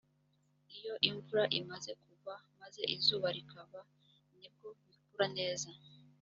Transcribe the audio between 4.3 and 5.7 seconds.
ni bwo bikura neza